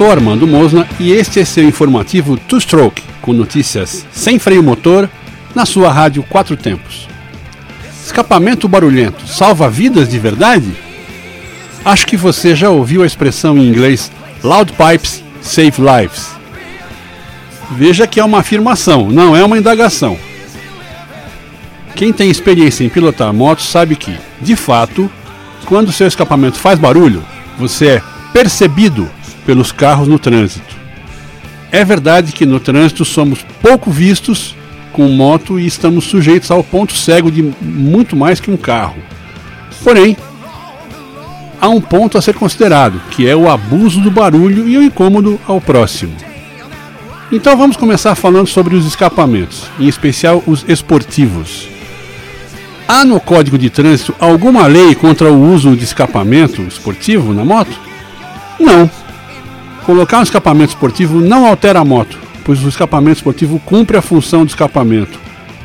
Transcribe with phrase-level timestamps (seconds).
[0.00, 5.10] Sou Armando Mosna e este é seu informativo Two Stroke, com notícias sem freio motor
[5.54, 7.06] na sua rádio Quatro Tempos.
[8.02, 10.72] Escapamento barulhento salva vidas de verdade?
[11.84, 14.10] Acho que você já ouviu a expressão em inglês
[14.42, 16.30] Loud Pipes Save Lives.
[17.72, 20.16] Veja que é uma afirmação, não é uma indagação.
[21.94, 25.10] Quem tem experiência em pilotar motos sabe que, de fato,
[25.66, 27.22] quando seu escapamento faz barulho,
[27.58, 29.06] você é percebido
[29.44, 30.76] pelos carros no trânsito.
[31.72, 34.54] É verdade que no trânsito somos pouco vistos
[34.92, 38.96] com moto e estamos sujeitos ao ponto cego de muito mais que um carro.
[39.84, 40.16] Porém,
[41.60, 45.40] há um ponto a ser considerado, que é o abuso do barulho e o incômodo
[45.46, 46.14] ao próximo.
[47.30, 51.68] Então vamos começar falando sobre os escapamentos, em especial os esportivos.
[52.88, 57.78] Há no Código de Trânsito alguma lei contra o uso de escapamento esportivo na moto?
[58.58, 58.90] Não.
[59.84, 64.44] Colocar um escapamento esportivo não altera a moto, pois o escapamento esportivo cumpre a função
[64.44, 65.18] de escapamento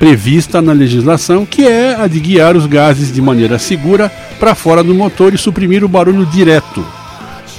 [0.00, 4.82] prevista na legislação, que é a de guiar os gases de maneira segura para fora
[4.82, 6.82] do motor e suprimir o barulho direto.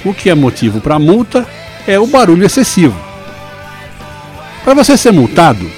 [0.04, 1.46] O que é motivo para multa
[1.86, 2.98] é o barulho excessivo.
[4.64, 5.70] Para você ser multado,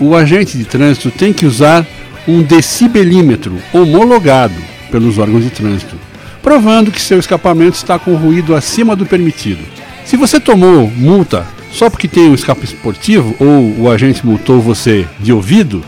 [0.00, 1.86] o agente de trânsito tem que usar
[2.26, 4.56] um decibelímetro homologado
[4.90, 5.96] pelos órgãos de trânsito,
[6.42, 9.62] provando que seu escapamento está com ruído acima do permitido.
[10.04, 15.06] Se você tomou multa só porque tem um escape esportivo ou o agente multou você
[15.18, 15.82] de ouvido,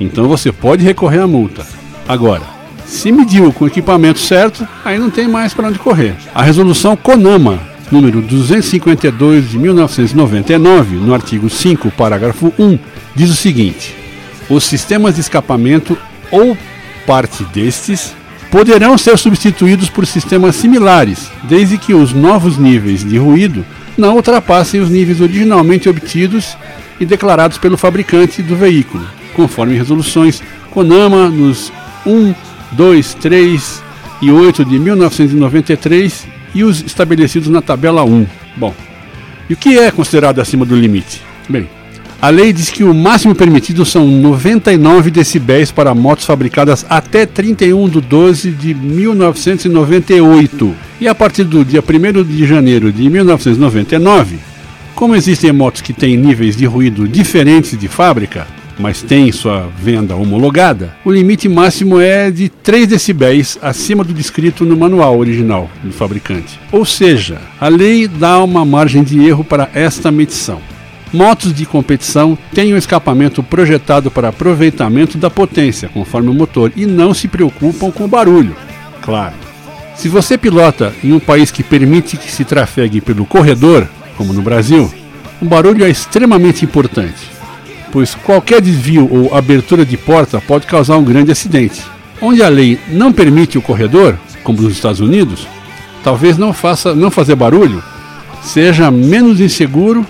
[0.00, 1.64] então você pode recorrer à multa.
[2.08, 2.42] Agora,
[2.84, 6.16] se mediu com o equipamento certo, aí não tem mais para onde correr.
[6.34, 7.60] A resolução CONAMA,
[7.92, 12.78] número 252 de 1999, no artigo 5, parágrafo 1,
[13.14, 13.94] diz o seguinte:
[14.48, 15.96] os sistemas de escapamento
[16.32, 16.56] ou
[17.06, 18.14] parte destes
[18.50, 23.64] poderão ser substituídos por sistemas similares, desde que os novos níveis de ruído
[23.96, 26.56] não ultrapassem os níveis originalmente obtidos
[26.98, 31.72] e declarados pelo fabricante do veículo, conforme resoluções CONAMA nos
[32.04, 32.34] 1,
[32.72, 33.82] 2, 3
[34.22, 38.26] e 8 de 1993 e os estabelecidos na tabela 1.
[38.56, 38.74] Bom,
[39.48, 41.22] e o que é considerado acima do limite?
[41.48, 41.68] Bem,
[42.22, 47.88] a lei diz que o máximo permitido são 99 decibéis para motos fabricadas até 31
[47.88, 50.74] de 12 de 1998.
[51.00, 54.36] E a partir do dia 1 de janeiro de 1999,
[54.94, 58.46] como existem motos que têm níveis de ruído diferentes de fábrica,
[58.78, 64.66] mas têm sua venda homologada, o limite máximo é de 3 decibéis acima do descrito
[64.66, 66.60] no manual original do fabricante.
[66.70, 70.60] Ou seja, a lei dá uma margem de erro para esta medição.
[71.12, 76.86] Motos de competição têm um escapamento projetado para aproveitamento da potência, conforme o motor, e
[76.86, 78.54] não se preocupam com o barulho.
[79.02, 79.34] Claro.
[79.96, 84.40] Se você pilota em um país que permite que se trafegue pelo corredor, como no
[84.40, 84.90] Brasil,
[85.42, 87.28] o barulho é extremamente importante,
[87.90, 91.82] pois qualquer desvio ou abertura de porta pode causar um grande acidente.
[92.22, 95.46] Onde a lei não permite o corredor, como nos Estados Unidos,
[96.04, 97.82] talvez não faça não fazer barulho
[98.42, 100.06] seja menos inseguro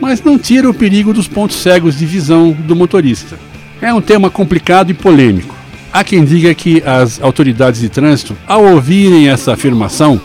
[0.00, 3.38] mas não tira o perigo dos pontos cegos de visão do motorista.
[3.80, 5.54] É um tema complicado e polêmico.
[5.92, 10.20] Há quem diga que as autoridades de trânsito, ao ouvirem essa afirmação,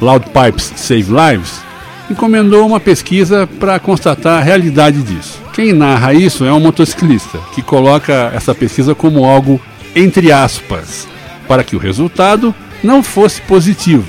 [0.00, 1.60] Loud Pipes Save Lives,
[2.10, 5.40] encomendou uma pesquisa para constatar a realidade disso.
[5.52, 9.60] Quem narra isso é um motociclista, que coloca essa pesquisa como algo
[9.94, 11.08] entre aspas,
[11.48, 14.04] para que o resultado não fosse positivo,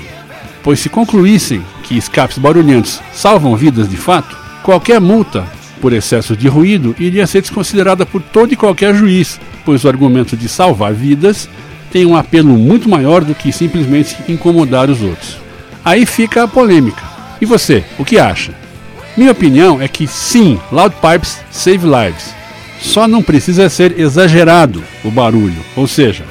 [0.62, 4.36] pois se concluíssem que escapes barulhentos salvam vidas de fato,
[4.68, 5.46] Qualquer multa
[5.80, 10.36] por excesso de ruído iria ser desconsiderada por todo e qualquer juiz, pois o argumento
[10.36, 11.48] de salvar vidas
[11.90, 15.38] tem um apelo muito maior do que simplesmente incomodar os outros.
[15.82, 17.02] Aí fica a polêmica.
[17.40, 18.52] E você, o que acha?
[19.16, 22.34] Minha opinião é que sim, loud pipes save lives.
[22.78, 26.24] Só não precisa ser exagerado o barulho, ou seja,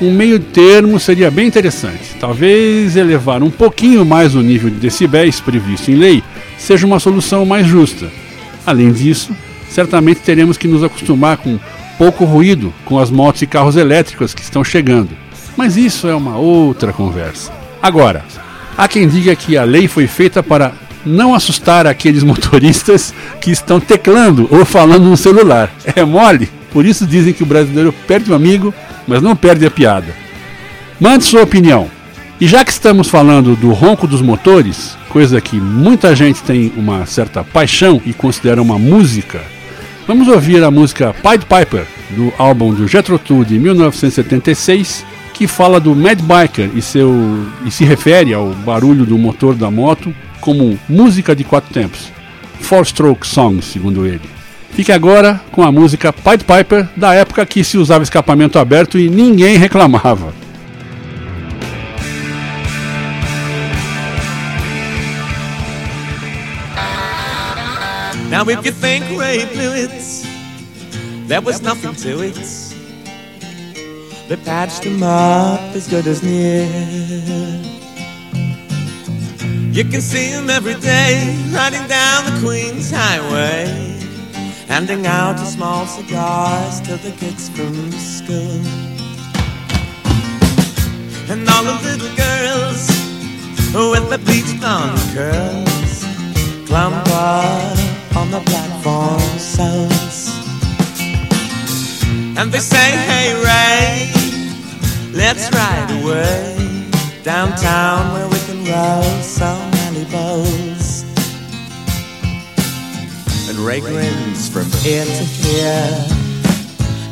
[0.00, 2.16] um meio termo seria bem interessante.
[2.20, 6.22] Talvez elevar um pouquinho mais o nível de decibéis previsto em lei
[6.58, 8.10] seja uma solução mais justa.
[8.66, 9.34] Além disso,
[9.68, 11.58] certamente teremos que nos acostumar com
[11.96, 15.10] pouco ruído com as motos e carros elétricos que estão chegando.
[15.56, 17.50] Mas isso é uma outra conversa.
[17.82, 18.24] Agora,
[18.76, 20.72] Há quem diga que a lei foi feita para
[21.04, 25.70] não assustar aqueles motoristas que estão teclando ou falando no celular.
[25.94, 26.50] É mole?
[26.76, 28.74] Por isso dizem que o brasileiro perde um amigo,
[29.08, 30.14] mas não perde a piada.
[31.00, 31.90] Mande sua opinião.
[32.38, 37.06] E já que estamos falando do ronco dos motores, coisa que muita gente tem uma
[37.06, 39.40] certa paixão e considera uma música,
[40.06, 45.02] vamos ouvir a música Pied Piper, do álbum do Jethro Tull de 1976,
[45.32, 47.10] que fala do Mad Biker e, seu,
[47.64, 52.12] e se refere ao barulho do motor da moto como música de quatro tempos.
[52.60, 54.35] Four-stroke song, segundo ele.
[54.76, 59.08] Fique agora com a música Pied Piper da época que se usava escapamento aberto e
[59.08, 60.34] ninguém reclamava.
[68.28, 69.90] Now if you think Ray blew it,
[71.26, 72.36] there was nothing to it.
[74.28, 76.20] They patched up as good as.
[79.72, 83.95] You can see him every day riding down the Queens Highway,
[84.68, 88.60] handing out small cigars to the kids from school.
[91.30, 92.82] And all the little girls
[93.74, 96.04] with the bleach blonde curls
[96.66, 100.30] clump up on the platform sounds.
[102.38, 104.12] And they say, hey Ray,
[105.12, 106.56] let's ride away
[107.22, 110.45] downtown where we can roll some Malibos.
[113.80, 116.06] Grins from ear to ear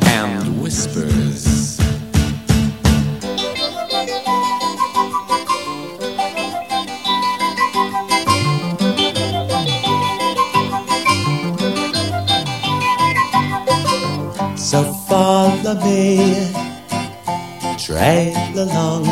[0.06, 1.76] and whispers.
[14.56, 16.50] So follow me,
[17.78, 19.04] trail along.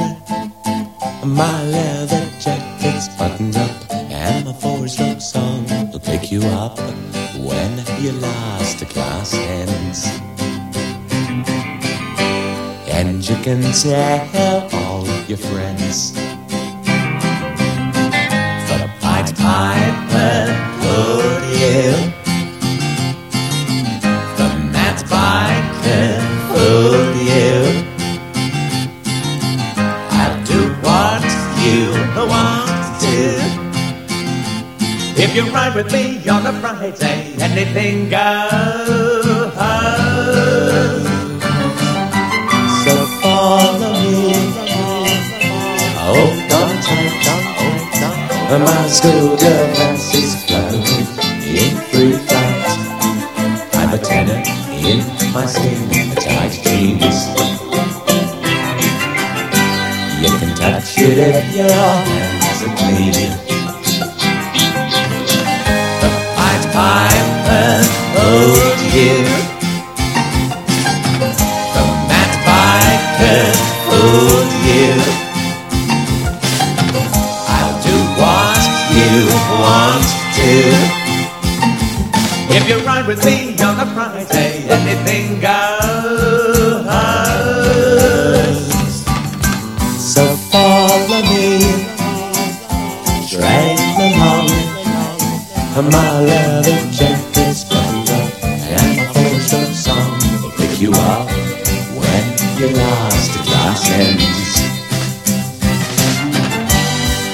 [1.24, 6.78] My leather jacket's buttoned up, and my four-stroke song will pick you up
[7.42, 10.06] when your last class ends.
[12.88, 16.12] And you can tell all your friends
[18.66, 20.11] for the Pied Piper
[35.44, 39.52] you ride with me on a Friday, anything goes.
[42.84, 44.32] So follow me.
[46.04, 51.06] Oh, don't tight, don't don't My schoolgirl fancy's floating
[51.60, 52.62] in free flight.
[53.74, 54.42] I'm a tenor
[54.88, 54.98] in
[55.32, 57.20] my skin tight jeans.
[60.22, 62.21] You can touch it if your hands
[82.64, 86.86] If you ride with me on a Friday, anything goes.
[89.98, 90.22] So
[90.52, 91.58] follow me,
[93.28, 94.46] drag along.
[95.90, 101.28] My leather jacket's up, and my four-stroke song will pick you up
[101.98, 102.24] when
[102.60, 104.60] your last class ends.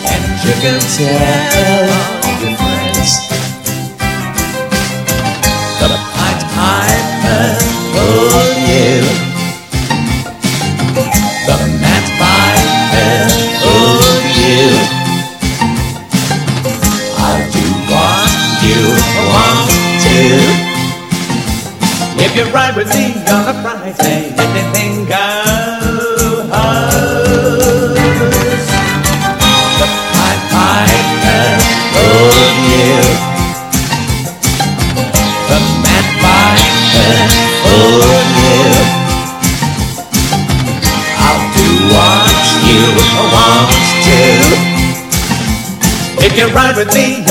[0.09, 2.18] And you can tell
[22.39, 26.47] you ride with me on a Friday, anything goes.
[26.55, 26.79] Oh
[29.79, 31.47] the Pied Piper
[31.95, 32.31] for
[32.71, 32.95] you.
[35.51, 37.11] The Mad Piper
[37.65, 38.07] for
[38.39, 38.63] you.
[41.27, 42.83] I'll do what you
[43.35, 43.67] want
[44.07, 44.23] to.
[46.25, 47.28] If you ride with me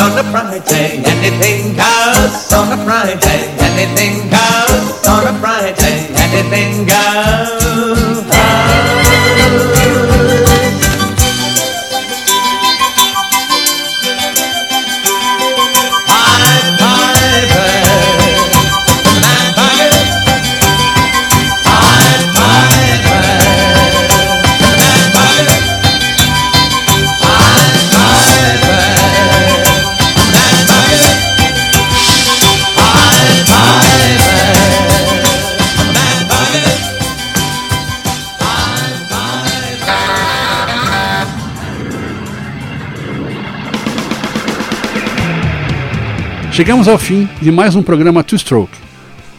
[46.57, 48.75] Chegamos ao fim de mais um programa Two Stroke.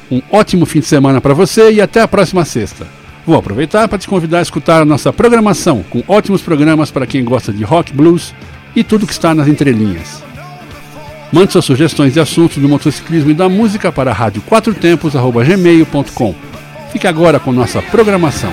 [0.09, 2.87] Um ótimo fim de semana para você e até a próxima sexta.
[3.27, 7.25] Vou aproveitar para te convidar a escutar a nossa programação, com ótimos programas para quem
[7.25, 8.33] gosta de rock, blues
[8.77, 10.23] e tudo que está nas entrelinhas.
[11.33, 16.35] Mande suas sugestões de assuntos do motociclismo e da música para rádio4tempos.gmail.com.
[16.93, 18.53] Fique agora com nossa programação.